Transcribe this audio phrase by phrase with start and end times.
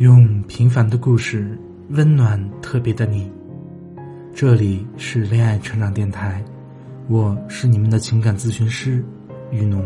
[0.00, 1.58] 用平凡的故事
[1.90, 3.30] 温暖特别的你。
[4.32, 6.42] 这里是恋爱成长电台，
[7.06, 9.04] 我是你们的情感咨询师
[9.50, 9.84] 雨农。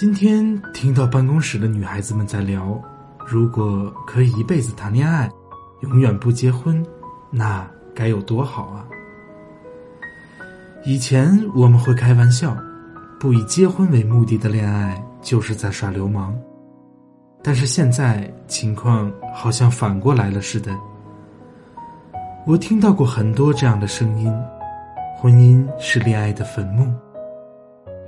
[0.00, 2.80] 今天听到办公室的女孩子们在聊，
[3.26, 5.28] 如果可以一辈子谈恋爱，
[5.80, 6.86] 永远不结婚，
[7.32, 8.86] 那该有多好啊！
[10.84, 12.56] 以前我们会开玩笑，
[13.18, 16.32] 不以结婚为目的的恋爱就是在耍流氓，
[17.42, 20.70] 但是现在情况好像反过来了似的。
[22.46, 24.32] 我听到过很多这样的声音：
[25.16, 26.88] 婚姻是恋爱的坟墓。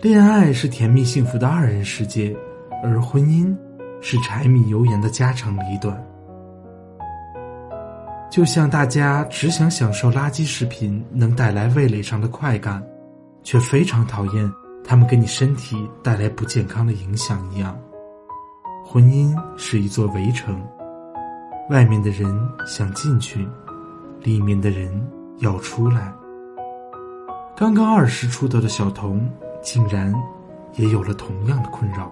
[0.03, 2.35] 恋爱是甜蜜幸福的二人世界，
[2.83, 3.55] 而婚姻
[4.01, 6.03] 是柴米油盐的家长里短。
[8.31, 12.83] 就像大家只想享受垃圾食品能带来味蕾上的快感，
[13.43, 14.51] 却非常讨厌
[14.83, 17.79] 他们给你身体带来不健康的影响一样，
[18.83, 20.59] 婚姻是一座围城，
[21.69, 22.27] 外面的人
[22.67, 23.47] 想进去，
[24.23, 24.91] 里面的人
[25.41, 26.11] 要出来。
[27.55, 29.29] 刚刚二十出头的小童。
[29.63, 30.15] 竟然
[30.75, 32.11] 也有了同样的困扰。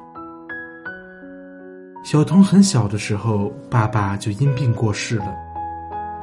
[2.05, 5.36] 小童很小的时候，爸爸就因病过世了，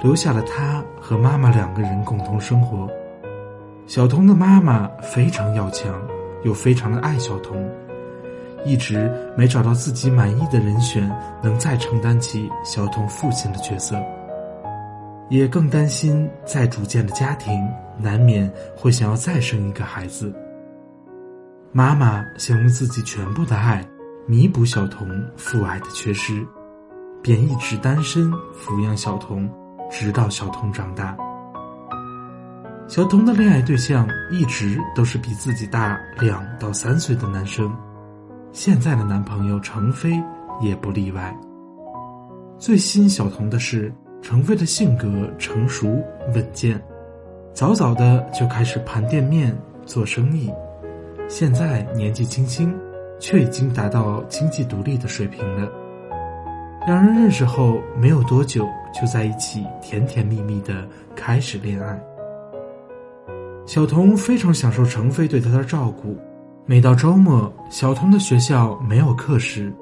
[0.01, 2.89] 留下了他和妈妈两个人共同生活。
[3.85, 5.93] 小童的妈妈非常要强，
[6.43, 7.69] 又非常的爱小童，
[8.65, 11.07] 一直没找到自己满意的人选，
[11.43, 13.95] 能再承担起小童父亲的角色，
[15.29, 17.53] 也更担心再组建的家庭
[17.95, 20.33] 难免会想要再生一个孩子。
[21.77, 23.85] 妈妈想用自己全部的爱
[24.25, 26.41] 弥补小童父爱的缺失，
[27.21, 29.51] 便一直单身抚养小童，
[29.91, 31.17] 直到小童长大。
[32.88, 37.69] 小童的恋爱对象一直都是比自己大两到三岁的男生，
[38.53, 40.13] 现在的男朋友程飞
[40.61, 41.38] 也不例外。
[42.57, 46.01] 最吸引小童的是程飞的性格成熟
[46.33, 46.81] 稳健，
[47.53, 49.53] 早早的就开始盘店面
[49.85, 50.50] 做生意。
[51.28, 52.74] 现在年纪轻轻，
[53.19, 55.69] 却已经达到经济独立的水平了。
[56.86, 62.00] 两人认识后没有多久，就在一起甜甜蜜蜜的开始恋爱。
[63.66, 66.16] 小童非常享受程飞对她的照顾，
[66.68, 69.74] 每到周末，小童的学校没有课时，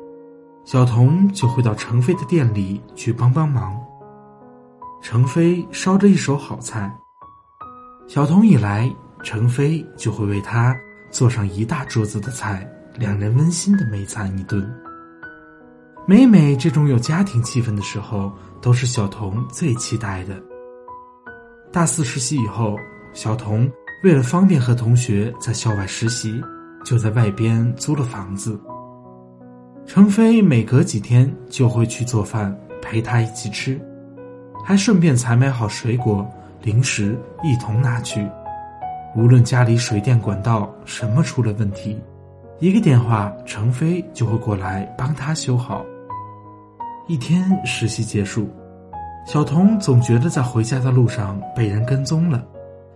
[0.63, 3.77] 小童就会到程飞的店里去帮帮忙。
[5.01, 6.89] 程飞烧着一手好菜，
[8.07, 8.89] 小童一来，
[9.21, 10.73] 程飞就会为他。
[11.13, 14.67] 做上一大桌子的菜，两人温馨的美餐一顿。
[16.07, 20.41] 每每这种有家庭气氛的时候，都是小童最期待的。
[21.71, 22.75] 大四实习以后，
[23.13, 23.71] 小童
[24.03, 26.43] 为了方便和同学在校外实习，
[26.83, 28.59] 就在外边租了房子。
[29.85, 33.79] 程飞每隔几天就会去做饭陪他一起吃，
[34.65, 36.27] 还顺便采买好水果、
[36.63, 38.27] 零食一同拿去。
[39.15, 42.01] 无论家里水电管道什么出了问题，
[42.59, 45.85] 一个电话，程飞就会过来帮他修好。
[47.07, 48.49] 一天实习结束，
[49.27, 52.43] 小童总觉得在回家的路上被人跟踪了，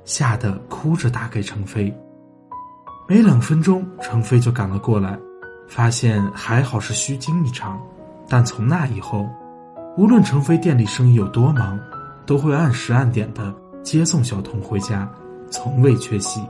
[0.06, 1.94] 吓得哭着打给程飞。
[3.08, 5.16] 没两分钟，程飞就赶了过来，
[5.68, 7.80] 发现还好是虚惊一场，
[8.28, 9.30] 但从那以后，
[9.98, 11.80] 无论程飞店里生意有多忙，
[12.26, 13.54] 都会按时按点的
[13.84, 15.08] 接送小童回家。
[15.50, 16.42] 从未缺席。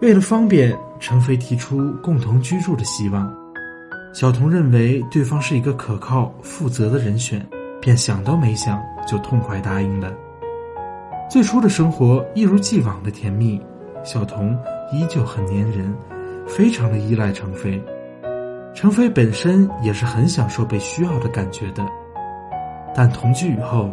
[0.00, 3.32] 为了方便，程飞提出共同居住的希望。
[4.12, 7.44] 小童认为对方是一个可靠、负责的人选，
[7.80, 10.12] 便想都没想就痛快答应了。
[11.30, 13.60] 最初的生活一如既往的甜蜜，
[14.04, 14.56] 小童
[14.92, 15.92] 依旧很粘人，
[16.46, 17.82] 非常的依赖程飞。
[18.74, 21.84] 程飞本身也是很享受被需要的感觉的，
[22.94, 23.90] 但同居以后。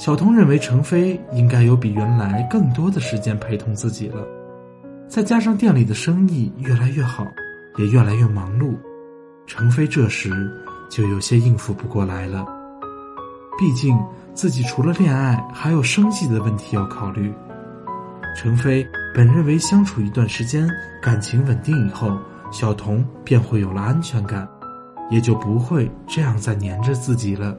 [0.00, 4.26] 小童认为程飞应该有比原来更多的时间陪同自己了，
[5.06, 7.22] 再加上店里的生意越来越好，
[7.76, 8.74] 也越来越忙碌，
[9.46, 10.50] 程飞这时
[10.88, 12.46] 就有些应付不过来了。
[13.58, 13.94] 毕竟
[14.32, 17.30] 自己除了恋爱，还有生计的问题要考虑。
[18.34, 20.66] 程飞本认为相处一段时间，
[21.02, 22.16] 感情稳定以后，
[22.50, 24.48] 小童便会有了安全感，
[25.10, 27.54] 也就不会这样再黏着自己了。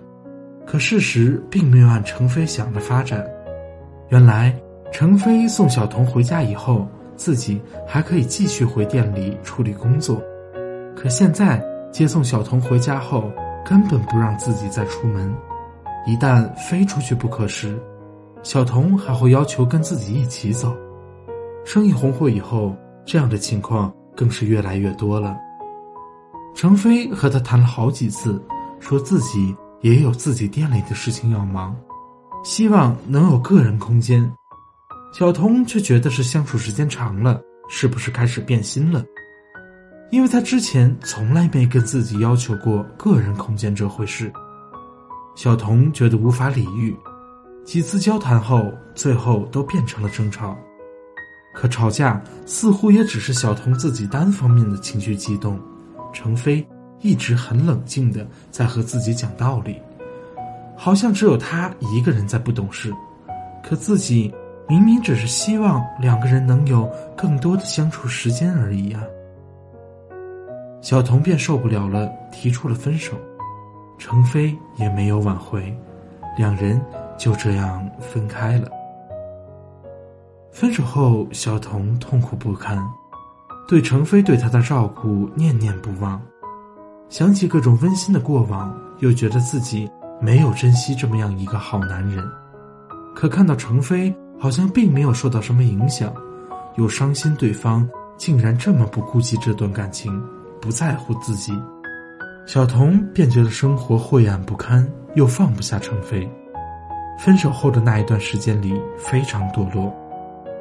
[0.65, 3.25] 可事实并没有按程飞想的发展。
[4.09, 4.55] 原来，
[4.91, 10.21] 程飞送小童回家以后，自己还可以继续回店里处理工作。
[10.95, 13.31] 可现在接送小童回家后，
[13.65, 15.33] 根本不让自己再出门，
[16.05, 17.77] 一旦非出去不可时，
[18.43, 20.75] 小童还会要求跟自己一起走。
[21.63, 22.75] 生意红火以后，
[23.05, 25.37] 这样的情况更是越来越多了。
[26.53, 28.41] 程飞和他谈了好几次，
[28.79, 31.75] 说自己也有自己店里的事情要忙，
[32.43, 34.31] 希望能有个人空间。
[35.11, 39.03] 小童却觉得是相处时间长了，是不是开始变心了？
[40.11, 44.31] 因为他之前从来没跟自己要求过个人空间这回事。
[45.35, 46.95] 小童觉得无法理喻，
[47.65, 50.57] 几次交谈后，最后都变成了争吵。
[51.53, 55.59] 可吵架似乎也只是小童自己单方面的情绪激动，
[56.13, 56.65] 程飞
[57.01, 59.81] 一直很冷静的在和自己讲道理，
[60.75, 62.93] 好像只有他一个人在不懂事，
[63.63, 64.33] 可自己
[64.67, 69.03] 明明只是希望两个人能有更多的相处时间而已啊。
[70.81, 73.15] 小童便受不了了，提出了分手，
[73.97, 75.75] 程飞也没有挽回，
[76.37, 76.81] 两人
[77.17, 78.67] 就这样分开了。
[80.51, 82.77] 分手后，小童痛苦不堪，
[83.67, 86.21] 对程飞对他的照顾念念不忘。
[87.11, 89.85] 想起各种温馨的过往，又觉得自己
[90.21, 92.25] 没有珍惜这么样一个好男人。
[93.13, 96.13] 可看到程飞好像并没有受到什么影响，
[96.77, 100.23] 又伤心对方竟然这么不顾及这段感情，
[100.61, 101.51] 不在乎自己，
[102.45, 106.25] 小童便觉得生活晦暗不堪，又放不下程飞。
[107.19, 109.93] 分手后的那一段时间里，非常堕落。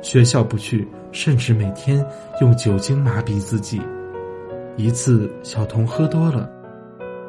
[0.03, 2.05] 学校不去，甚至每天
[2.41, 3.81] 用酒精麻痹自己。
[4.83, 6.51] 一次，小童喝多了，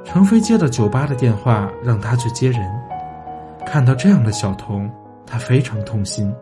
[0.04, 2.62] 程飞接到酒吧的电话，让他去接人。
[3.66, 4.90] 看到这样的小童，
[5.26, 6.34] 他非常痛心。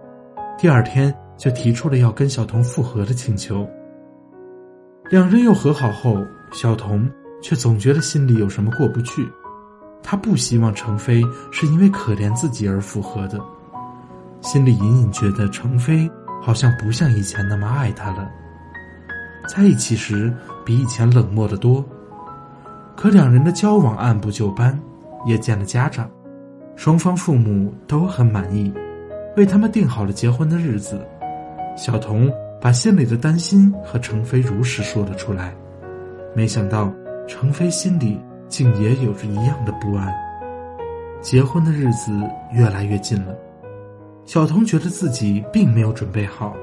[0.57, 3.67] 第二天就提出了要跟小童复合的请求。
[5.09, 6.17] 两人又和好后，
[6.51, 7.09] 小童
[7.41, 9.27] 却总觉得心里有什么过不去。
[10.03, 11.21] 他不希望程飞
[11.51, 13.39] 是因为可怜自己而复合的，
[14.41, 16.09] 心里隐隐觉得程飞。
[16.41, 18.31] 好像不像以前那么爱他了。
[19.49, 20.31] 在一起时
[20.63, 21.83] 比以前冷漠的多，
[22.95, 24.79] 可两人的交往按部就班，
[25.25, 26.07] 也见了家长，
[26.75, 28.71] 双方父母都很满意，
[29.35, 31.03] 为他们定好了结婚的日子。
[31.75, 32.31] 小童
[32.61, 35.51] 把心里的担心和程飞如实说了出来，
[36.35, 36.93] 没想到
[37.27, 40.13] 程飞心里竟也有着一样的不安。
[41.21, 42.11] 结婚的日子
[42.53, 43.35] 越来越近了。
[44.25, 46.55] 小童觉得自己并没有准备好，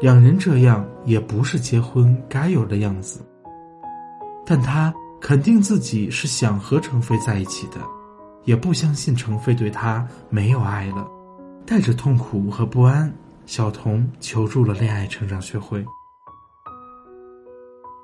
[0.00, 3.20] 两人这样也不是结婚该有的样子。
[4.46, 7.76] 但他肯定自己是想和程飞在一起的，
[8.44, 11.06] 也不相信程飞对他没有爱了。
[11.66, 13.12] 带着痛苦和不安，
[13.44, 15.84] 小童求助了恋爱成长学会。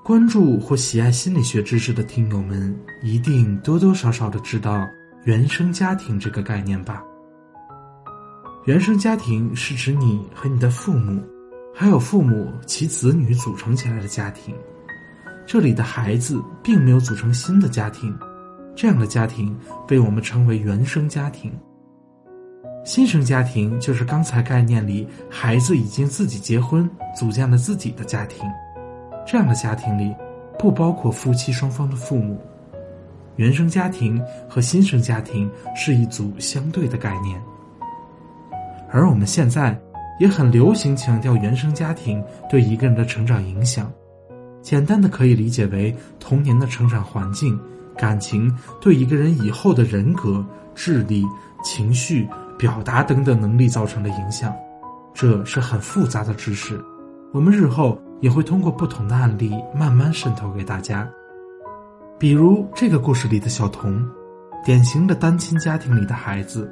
[0.04, 4.86] 关注或喜爱心理学知识的听友们，一定多多少少的知道
[5.24, 7.02] 原生家庭这个概念吧。
[8.66, 11.20] 原生家庭是指你和你的父母，
[11.78, 14.54] 还有父母其子女组成起来的家庭。
[15.44, 18.18] 这里的孩子并没有组成新的家庭，
[18.74, 19.54] 这样的家庭
[19.86, 21.52] 被我们称为原生家庭。
[22.82, 28.48] 新生家庭就是刚才概念里孩子已经自己结婚，组建了自己的家庭。
[29.26, 30.16] 这样的家庭里
[30.58, 32.40] 不包括夫妻双方的父母。
[33.36, 34.18] 原生家庭
[34.48, 37.38] 和新生家庭是一组相对的概念。
[38.90, 39.78] 而我们现在
[40.18, 43.92] 也很流行强调原生家庭对一个人的成长影响，
[44.62, 47.58] 简单的可以理解为童年的成长环境、
[47.96, 50.44] 感情对一个人以后的人格、
[50.74, 51.24] 智力、
[51.62, 54.54] 情绪、表达等等能力造成的影响。
[55.14, 56.78] 这是很复杂的知识，
[57.32, 61.08] 我们日后也会通过不同的案例慢慢渗透给大家。
[62.18, 64.02] 比如这个故事里的小童，
[64.64, 66.70] 典型的单亲家庭里的孩子。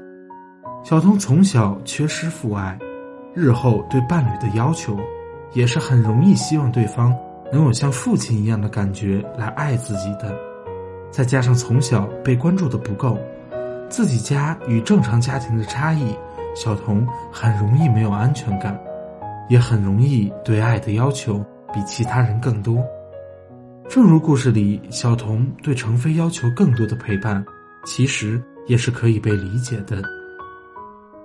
[0.82, 2.78] 小童从小缺失父爱，
[3.34, 4.96] 日后对伴侣的要求，
[5.52, 7.14] 也是很容易希望对方
[7.52, 10.34] 能有像父亲一样的感觉来爱自己的。
[11.10, 13.18] 再加上从小被关注的不够，
[13.88, 16.16] 自己家与正常家庭的差异，
[16.54, 18.78] 小童很容易没有安全感，
[19.48, 22.84] 也很容易对爱的要求比其他人更多。
[23.88, 27.44] 正如故事里小童对程飞要求更多的陪伴，
[27.84, 30.02] 其实也是可以被理解的。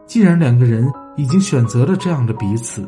[0.05, 2.87] 既然两个人已经选择了这样的彼此，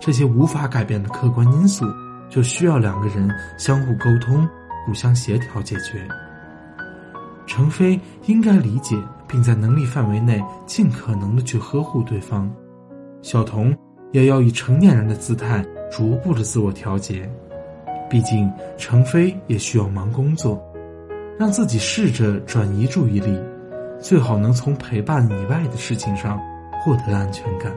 [0.00, 1.86] 这些无法改变的客观因素，
[2.28, 4.48] 就需要两个人相互沟通、
[4.84, 6.04] 互相协调解决。
[7.46, 8.96] 程飞应该理解，
[9.28, 12.50] 并在能力范围内尽可能的去呵护对方；
[13.22, 13.72] 小童
[14.10, 17.30] 也要以成年人的姿态逐步的自我调节。
[18.10, 20.60] 毕竟程飞也需要忙工作，
[21.38, 23.38] 让自己试着转移注意力，
[24.00, 26.40] 最好能从陪伴以外的事情上
[26.80, 27.72] 获得安全感。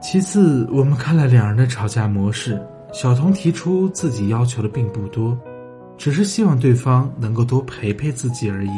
[0.00, 2.60] 其次，我们看了两人的吵架模式，
[2.92, 5.36] 小童提出自己要求的并不多，
[5.96, 8.70] 只是希望对方能够多陪陪自己而已。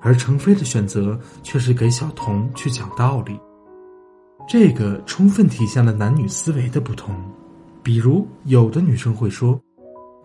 [0.00, 3.38] 而程飞的选择却是给小童去讲道理，
[4.48, 7.14] 这个充分体现了男女思维的不同。
[7.82, 9.60] 比如，有的女生会说：“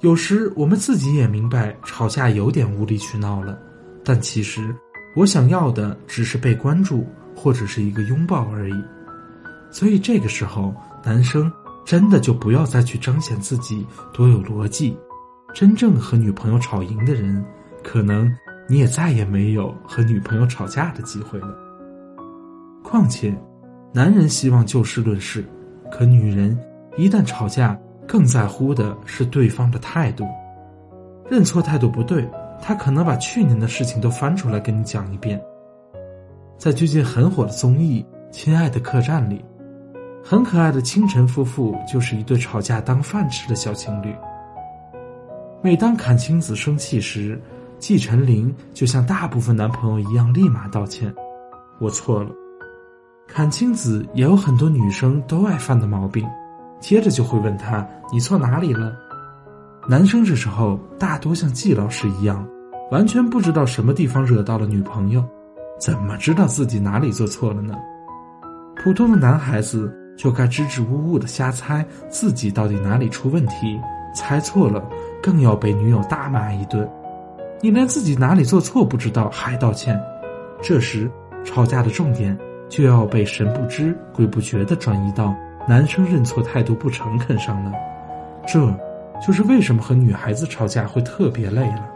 [0.01, 3.57] 有时我们自己也明白吵架有点无理取闹了，
[4.03, 4.75] 但其实
[5.15, 7.05] 我想要的只是被关注
[7.37, 8.83] 或者是一个拥抱而已。”
[9.71, 10.73] 所以这个时候，
[11.05, 11.49] 男生
[11.85, 14.97] 真的就不要再去彰显自己多有逻辑。
[15.53, 17.45] 真正和女朋友吵赢的人，
[17.83, 18.29] 可能。
[18.69, 21.57] 你也再也没有和女朋友吵架的机会了。
[22.83, 23.33] 况且，
[23.93, 25.45] 男人希望就事论事，
[25.89, 26.59] 可女人
[26.97, 30.25] 一旦吵架，更在乎的是对方的态度。
[31.29, 32.29] 认错态度不对，
[32.61, 35.41] 他可能把去年的事情都翻出来跟你讲一遍。
[36.57, 39.45] 在最近很火的综艺《亲爱的客栈》里，
[40.23, 44.11] 很可爱的清晨夫妇就是一对吵架当饭吃的小情侣。
[45.61, 47.39] 每当阚清子生气时，
[47.77, 51.13] 季晨林就像大部分男朋友一样，立马道歉
[51.79, 52.31] ：“我错了。”
[53.31, 56.27] 阚清子也有很多女生都爱犯的毛病，
[56.79, 58.91] 接着就会问他：“你错哪里了？”
[59.87, 62.47] 男生这时候大多像季老师一样，
[62.89, 65.23] 完全不知道什么地方惹到了女朋友，
[65.77, 67.75] 怎么知道自己哪里做错了呢？
[68.83, 73.79] 普通的男孩子就该支支吾吾的瞎猜自己到底哪里出问题，
[74.13, 74.83] 猜错了
[75.21, 76.89] 更要被女友大骂一顿。
[77.61, 79.99] 你连自己哪里做错不知道还道歉，
[80.61, 81.09] 这时
[81.43, 82.37] 吵架的重点
[82.69, 85.35] 就要被神不知鬼不觉的转移到
[85.67, 87.71] 男生认错态度不诚恳上了。
[88.47, 88.59] 这，
[89.25, 91.87] 就是为什么和女孩子吵架会特别累了。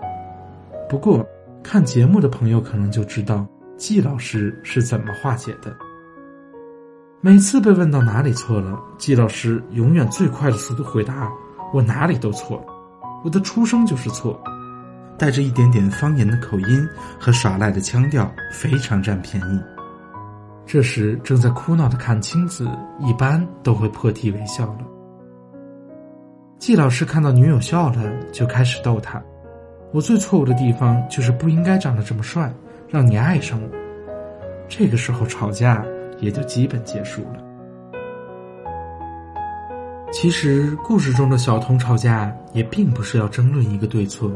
[0.90, 1.26] 不过，
[1.64, 3.46] 看节目的朋友可能就知道
[3.82, 5.76] 季老师是怎么化解的。
[7.20, 11.28] 每次被问到哪里错了，季老师永远最快的速度回答
[11.74, 12.64] ：“我哪里都错，
[13.24, 14.40] 我的出生就是错。”
[15.18, 16.88] 带着一点点方言的口音
[17.20, 19.60] 和耍赖的腔调，非常占便宜。
[20.64, 22.70] 这时正在哭闹的阚清子
[23.00, 24.86] 一般都会破涕为笑了。
[26.60, 29.20] 季老师看到女友笑了，就开始逗她
[29.92, 32.54] ：“我最错误的地方就是不应该长得这么帅，
[32.92, 33.70] 让你爱上我。”
[34.70, 35.84] 这个时候吵架
[36.20, 37.44] 也就基本结束了。
[40.12, 44.30] 其实故事中的小童吵架也并不是要争论一个对错。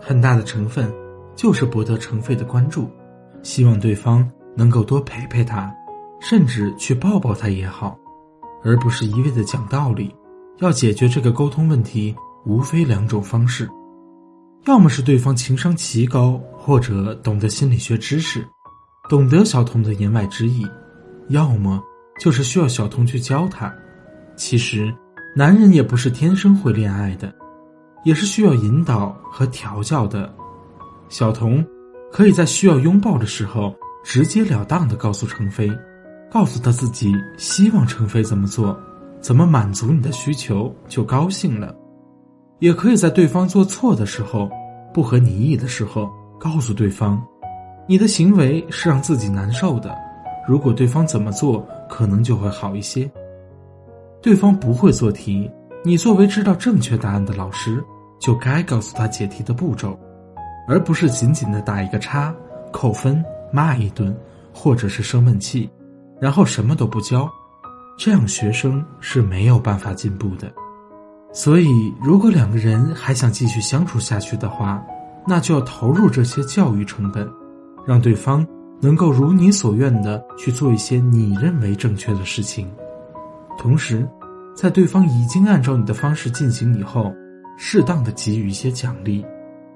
[0.00, 0.90] 很大的成分，
[1.34, 2.88] 就是博得程飞的关注，
[3.42, 5.70] 希望对方能够多陪陪他，
[6.20, 7.98] 甚至去抱抱他也好，
[8.64, 10.14] 而不是一味的讲道理。
[10.58, 12.14] 要解决这个沟通问题，
[12.46, 13.68] 无非两种方式：
[14.66, 18.46] 要么是对方情商奇高，或者懂得心理学知识，
[19.08, 20.64] 懂得小童的言外之意；
[21.28, 21.82] 要么
[22.20, 23.74] 就是需要小童去教他。
[24.36, 24.94] 其实，
[25.34, 27.34] 男人也不是天生会恋爱的。
[28.02, 30.34] 也是需要引导和调教的。
[31.10, 31.62] 小童
[32.10, 35.70] 可以在需要拥抱的时候，直截了当的告诉程飞，
[36.30, 38.74] 告诉他自己希望程飞怎么做，
[39.20, 41.76] 怎么满足你的需求就高兴了。
[42.58, 44.50] 也可以在对方做错的时候，
[44.94, 46.10] 不合你意的时候，
[46.40, 47.22] 告诉对方，
[47.86, 49.94] 你的行为是让自己难受的。
[50.48, 53.08] 如果对方怎么做，可能就会好一些。
[54.22, 55.50] 对方不会做题。
[55.84, 57.84] 你作为知道正确答案的老师，
[58.18, 59.98] 就该告诉他解题的步骤，
[60.66, 62.34] 而不是仅仅的打一个叉、
[62.72, 64.16] 扣分、骂一顿，
[64.50, 65.68] 或者是生闷气，
[66.18, 67.30] 然后什么都不教。
[67.98, 70.50] 这样学生是没有办法进步的。
[71.34, 71.68] 所以，
[72.02, 74.82] 如果两个人还想继续相处下去的话，
[75.26, 77.28] 那就要投入这些教育成本，
[77.86, 78.46] 让对方
[78.80, 82.68] 能够如你所愿的去做一些你认为正确的事情，
[83.58, 84.08] 同时。
[84.52, 87.14] 在对方已经按照你的方式进行以后，
[87.56, 89.24] 适当的给予一些奖励，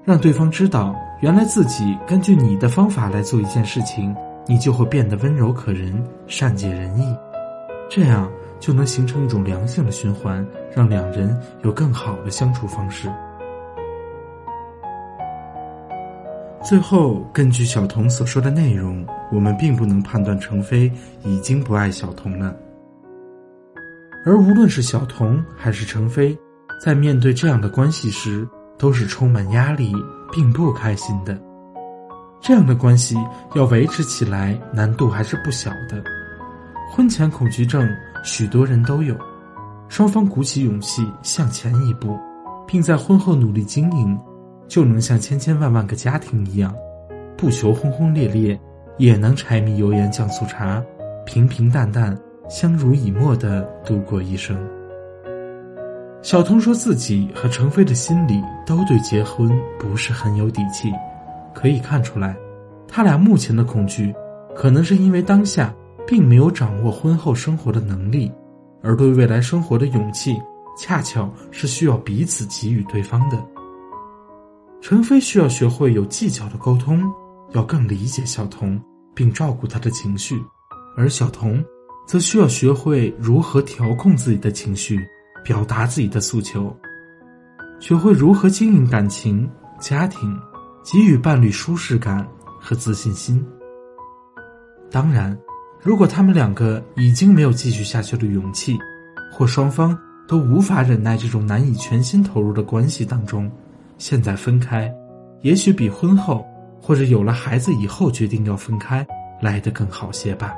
[0.03, 4.13] 让对方知道原来自己根据你的方法来做一件事情，
[4.45, 7.15] 你就会变得温柔可人、善解人意，
[7.89, 13.09] 这样就能形成一种良性的循环，让两人有更好的相处方式。
[16.65, 20.91] 最后，根据小童所说的内容，我们并不能判断程飞
[21.23, 22.55] 已经不爱小童了。
[24.25, 26.35] 而无论是小童还是程飞，
[26.83, 28.47] 在面对这样的关系时，
[28.79, 29.93] 都是充满压力
[30.33, 31.39] 并不开心的。
[32.41, 33.15] 这样的关系
[33.53, 36.03] 要维持起来，难度还是不小的。
[36.89, 37.87] 婚前恐惧症
[38.23, 39.15] 许多人都有，
[39.87, 42.17] 双方鼓起勇气向前一步，
[42.65, 44.19] 并在婚后努力经营，
[44.67, 46.75] 就能像千千万万个家庭一样，
[47.37, 48.59] 不求轰轰烈烈，
[48.97, 50.83] 也能柴米油盐酱醋茶，
[51.25, 52.17] 平平淡淡，
[52.49, 54.57] 相濡以沫的度过一生。
[56.21, 60.91] 小童说自己和程飞的心里都对结婚不是很有底气，
[61.53, 62.35] 可以看出来，
[62.87, 64.13] 他俩目前的恐惧，
[64.55, 65.71] 可能是因为当下
[66.07, 68.31] 并没有掌握婚后生活的能力。
[68.81, 70.35] 而对未来生活的勇气，
[70.77, 73.37] 恰巧是需要彼此给予对方的。
[74.81, 77.03] 陈飞需要学会有技巧的沟通，
[77.53, 78.79] 要更理解小童，
[79.13, 80.35] 并照顾他的情绪；
[80.95, 81.63] 而小童，
[82.07, 84.99] 则需要学会如何调控自己的情绪，
[85.43, 86.75] 表达自己的诉求，
[87.79, 90.37] 学会如何经营感情、家庭，
[90.83, 92.27] 给予伴侣舒适感
[92.59, 93.45] 和自信心。
[94.91, 95.37] 当然。
[95.81, 98.75] 如果他们两个已经没有继续下去的勇气，
[99.31, 99.95] 或双方
[100.27, 103.51] 都无法忍耐这种难以全心投入的关系当中，
[103.97, 104.93] 现在分开，
[105.41, 106.45] 也许比婚后
[106.81, 109.05] 或者有了孩子以后决定要分开
[109.41, 110.53] 来得更好些吧。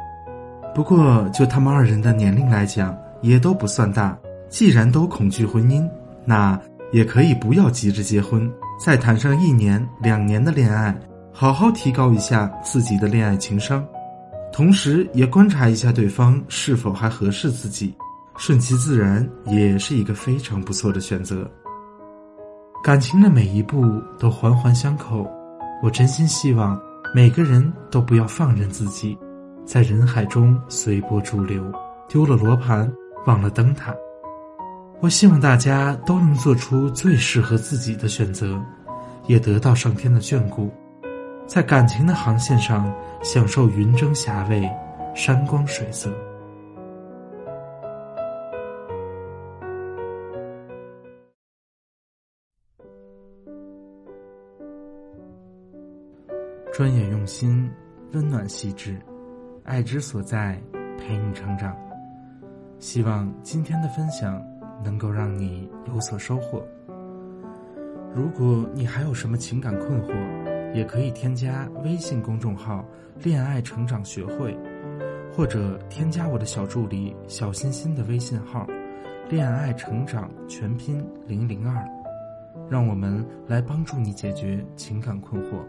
[0.76, 4.18] 不过就他们二人的年龄来讲，也都不算大。
[4.50, 5.86] 既然都恐惧婚姻，
[6.24, 6.60] 那
[6.94, 10.96] 也可以不要急着结婚，再谈上一年两年的恋爱，
[11.34, 13.86] 好好提高一下自己的恋爱情商。
[14.54, 17.94] 同时，也观察一下对方是否还合适自己，
[18.38, 21.50] 顺其自然也是一个非常不错的选择。
[22.84, 25.30] 感情的每一步都环环相扣，
[25.84, 26.80] 我真心希望
[27.14, 29.18] 每个人都不要放任自己，
[29.66, 31.64] 在人海中随波逐流，
[32.08, 32.90] 丢了罗盘，
[33.26, 33.94] 忘了灯塔。
[35.02, 38.60] 我希望大家都能做出最适合自己的选择，
[39.26, 40.72] 也得到上天的眷顾。
[41.46, 42.92] 在感情的航线上，
[43.22, 44.70] 享受云蒸霞蔚、
[45.14, 46.10] 山光水色。
[56.78, 57.68] 专业用心，
[58.12, 58.96] 温暖细致，
[59.64, 60.62] 爱之所在，
[61.00, 61.76] 陪你成长。
[62.78, 64.40] 希望今天的分享
[64.84, 66.64] 能够让你有所收获。
[68.14, 70.14] 如果你还有什么情感困惑，
[70.76, 72.86] 也可以添加微信公众号
[73.24, 74.56] “恋爱成长学会”，
[75.36, 78.68] 或者添加我的小助理小心心的微信号
[79.32, 81.84] “恋爱成长全拼零零二”，
[82.70, 85.66] 让我们来帮助你解决情感困惑。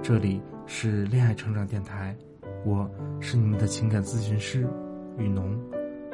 [0.00, 2.16] 这里是恋爱成长电台，
[2.64, 2.88] 我
[3.20, 4.66] 是你们的情感咨询师
[5.18, 5.58] 雨农，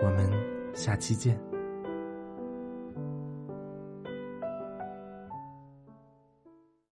[0.02, 0.28] 我们
[0.74, 1.38] 下期见。